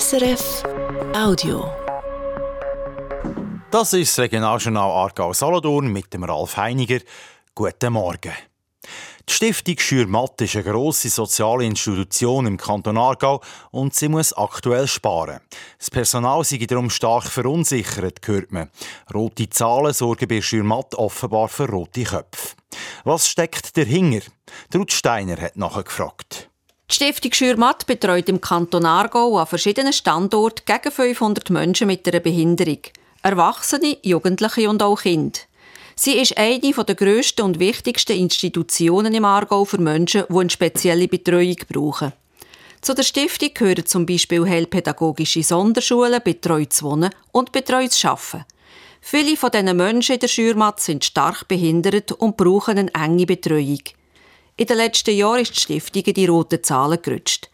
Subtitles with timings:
[0.00, 0.62] SRF
[1.14, 1.70] Audio.
[3.70, 7.00] Das ist das Regionaljournal Aargau-Solothurn mit dem Ralf Heiniger.
[7.54, 8.32] Guten Morgen.
[9.28, 14.86] Die Stiftung Schürmatt ist eine grosse soziale Institution im Kanton Aargau und sie muss aktuell
[14.86, 15.40] sparen.
[15.78, 18.70] Das Personal sei darum stark verunsichert, hört man.
[19.12, 22.56] Rote Zahlen sorgen bei Schürmatt offenbar für rote Köpfe.
[23.04, 24.26] Was steckt dahinter?
[24.74, 26.48] Ruth Steiner hat nachher gefragt.
[26.92, 32.20] Die Stiftung Schürmatt betreut im Kanton Aargau an verschiedenen Standorten gegen 500 Menschen mit einer
[32.20, 32.80] Behinderung.
[33.22, 35.40] Erwachsene, Jugendliche und auch Kinder.
[35.96, 41.08] Sie ist eine der grössten und wichtigsten Institutionen im Aargau für Menschen, die eine spezielle
[41.08, 42.12] Betreuung brauchen.
[42.82, 48.44] Zu der Stiftung gehören zum Beispiel heilpädagogische Sonderschulen, betreutes Wohnen und betreutes Schaffen.
[49.00, 53.80] Viele von diesen Menschen in der Schürmatt sind stark behindert und brauchen eine enge Betreuung.
[54.58, 57.48] In den letzten Jahren ist die Stiftung in die roten Zahlen gerutscht.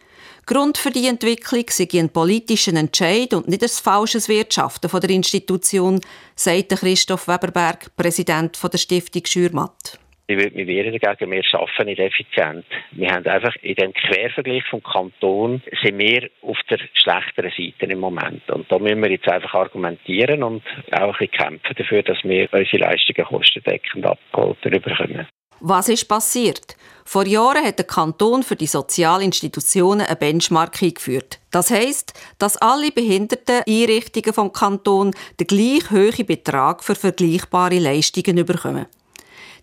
[0.47, 5.11] Grund für die Entwicklung sei ein politischer Entscheid und nicht ein falsches Wirtschaften von der
[5.11, 6.01] Institution,
[6.35, 10.01] sagt Christoph Weberberg, Präsident der Stiftung Schürmatt.
[10.27, 12.67] Ich würde mich wehren dagegen, wir arbeiten nicht effizient.
[12.91, 18.01] Wir haben einfach in dem Quervergleich vom Kanton sind wir auf der schlechteren Seite im
[18.01, 18.43] Moment.
[18.51, 22.49] Und da müssen wir jetzt einfach argumentieren und auch ein bisschen kämpfen dafür, dass wir
[22.53, 25.29] unsere Leistungen kostendeckend abgeholt bekommen.
[25.61, 26.77] Was ist passiert?
[27.11, 31.39] Vor Jahren hat der Kanton für die Sozialinstitutionen ein Benchmark eingeführt.
[31.51, 38.45] Das heißt, dass alle behinderten Einrichtungen vom Kanton den gleich hohen Betrag für vergleichbare Leistungen
[38.45, 38.85] bekommen.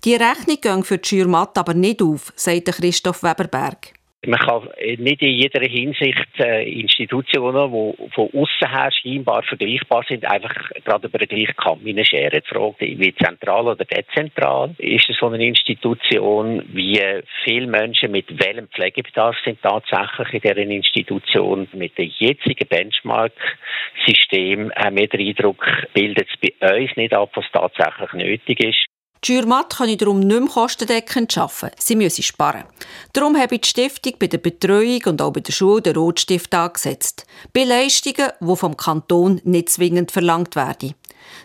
[0.05, 3.93] Die Rechnung geht für die Schürmatt aber nicht auf, sagt Christoph Weberberg.
[4.27, 10.25] Man kann nicht in jeder Hinsicht äh, Institutionen, die von außen her scheinbar vergleichbar sind,
[10.25, 12.41] einfach gerade über den gleichen Kamm scheren.
[12.41, 16.99] Die Frage, wie zentral oder dezentral ist so eine Institution, wie
[17.43, 21.67] viele Menschen mit welchem Pflegebedarf sind tatsächlich in dieser Institution.
[21.73, 27.45] Mit dem jetzigen Benchmark-System haben wir den Eindruck, bildet es bei uns nicht ab, was
[27.51, 28.94] tatsächlich nötig ist.
[29.25, 31.75] Die Jurmat können darum nicht mehr kostendeckend arbeiten.
[31.79, 32.65] Sie müssen sparen.
[33.11, 36.53] Darum habe ich die Stiftung bei der Betreuung und auch bei der Schule den Rotstift
[36.53, 37.25] angesetzt.
[37.51, 40.93] Bei Leistungen, die vom Kanton nicht zwingend verlangt werden.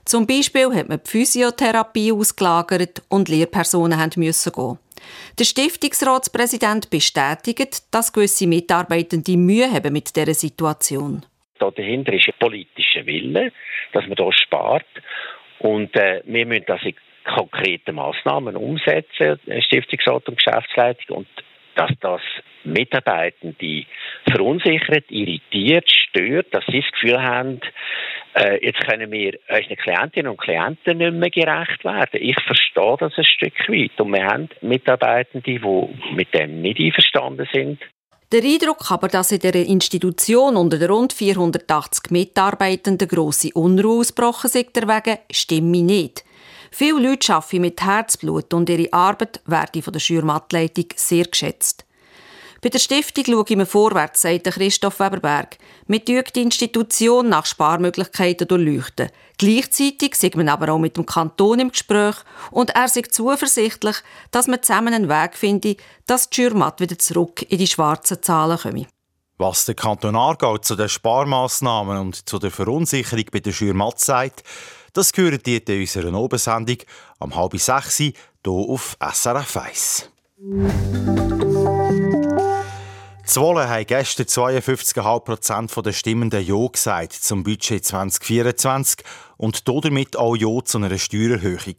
[0.04, 4.78] Zum Beispiel hat man die Physiotherapie ausgelagert und Lehrpersonen müssen gehen.
[5.38, 11.24] Der Stiftungsratspräsident bestätigt, dass gewisse Mitarbeitende Mühe haben mit dieser Situation.
[11.58, 13.52] Dahinter ist ein politischer Wille,
[13.94, 14.86] dass man hier spart.
[15.60, 16.80] Und äh, wir müssen das
[17.24, 21.28] konkrete Maßnahmen umsetzen, Stiftungsrat und Geschäftsleitung, und
[21.74, 22.20] dass das
[22.64, 23.84] Mitarbeitende
[24.30, 27.60] verunsichert, irritiert, stört, dass sie das Gefühl haben,
[28.34, 32.20] äh, jetzt können wir unseren Klientinnen und Klienten nicht mehr gerecht werden.
[32.20, 34.00] Ich verstehe das ein Stück weit.
[34.00, 37.80] Und wir haben Mitarbeitende, die mit dem nicht einverstanden sind.
[38.32, 44.46] Der Eindruck aber, dass in der Institution unter den rund 480 Mitarbeitenden grosse Unruhe ausgebrochen
[44.46, 46.24] ist, wegen, stimmt nicht.
[46.70, 51.84] Viele Leute arbeiten mit Herzblut und ihre Arbeit werde von der Schürmattleitung sehr geschätzt.
[52.62, 55.56] Bei der Stiftung schaue ich mir vorwärts, sagt Christoph Weberberg.
[55.86, 59.08] Wir die Institution nach Sparmöglichkeiten durchleuchten.
[59.38, 62.16] Gleichzeitig sind wir aber auch mit dem Kanton im Gespräch
[62.50, 63.96] und er ist zuversichtlich,
[64.30, 65.76] dass wir zusammen einen Weg finden,
[66.06, 68.86] dass die Schürmatt wieder zurück in die schwarzen Zahlen kommen.
[69.38, 74.42] Was der Kanton Aargau zu den Sparmaßnahmen und zu der Verunsicherung bei der Schürmatt sagt,
[74.92, 76.78] das gehört ihr in unserer Obensendung
[77.18, 78.12] am halb sechs hier
[78.46, 80.10] auf SRF 1.
[83.30, 89.04] Zwolle haben gestern 52,5% der Stimmenden Ja gesagt zum Budget 2024
[89.36, 91.76] und damit auch Ja zu einer Steuererhöhung.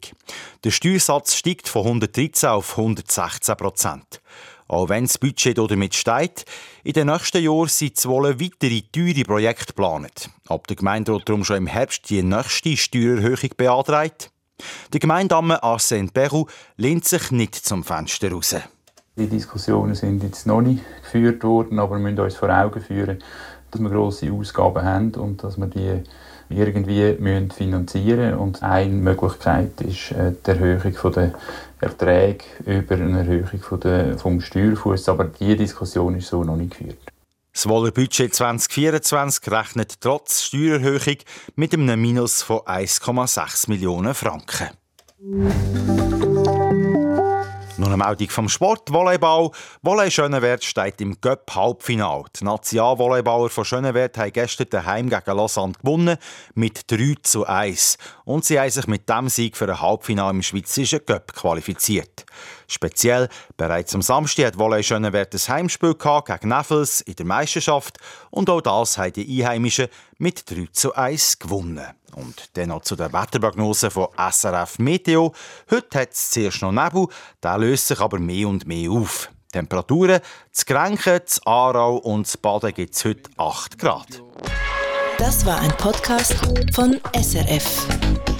[0.64, 3.54] Der Steuersatz steigt von 113 auf 116
[4.72, 6.46] Auch wenn das Budget damit steigt,
[6.82, 10.30] in den nächsten Jahren sind Zwolle weitere teure Projekte geplant.
[10.48, 14.30] Ob der Gemeinderat darum schon im Herbst die nächste Steuererhöhung beantragt?
[14.94, 16.46] Der Gemeindamme Arsène Perou
[16.78, 18.56] lehnt sich nicht zum Fenster raus.
[19.18, 23.22] Die Diskussionen sind jetzt noch nicht geführt worden, aber wir müssen uns vor Augen führen,
[23.70, 26.02] dass wir grosse Ausgaben haben und dass wir die
[26.56, 31.34] irgendwie müssen finanzieren Und eine Möglichkeit ist äh, die Erhöhung der
[31.80, 35.08] Erträge über eine Erhöhung von der, vom Steuerfuß.
[35.08, 36.98] Aber diese Diskussion ist so noch nicht geführt.
[37.52, 41.18] Das Wohler Budget 2024 rechnet trotz Steuererhöhung
[41.54, 44.70] mit einem Minus von 1,6 Millionen Franken.
[47.92, 49.50] Eine Meldung vom Sport, Volleyball.
[49.82, 52.24] Volley Schönewert steht im Göpp-Halbfinale.
[52.40, 56.16] Die Nationalvolleybauer von Schönewert haben gestern daheim gegen Lausanne gewonnen
[56.54, 57.98] mit 3 zu 1.
[58.24, 62.24] Und sie haben sich mit dem Sieg für ein Halbfinale im Schweizerischen Göpp qualifiziert.
[62.66, 63.28] Speziell,
[63.58, 67.98] bereits am Samstag hat Volley Schönewert ein Heimspiel gegen Neffels in der Meisterschaft
[68.30, 69.88] und auch das haben die Einheimischen
[70.22, 71.84] mit 3 zu 1 gewonnen.
[72.14, 75.34] Und dann noch zu der Wetterprognose von SRF Meteo.
[75.70, 77.08] Heute hat es zuerst noch Nebel,
[77.42, 79.28] der löst sich aber mehr und mehr auf.
[79.50, 80.20] Temperaturen,
[80.52, 84.22] zu Grenchen, zu Aarau und zu Baden gibt es heute 8 Grad.
[85.18, 86.34] Das war ein Podcast
[86.72, 88.31] von SRF.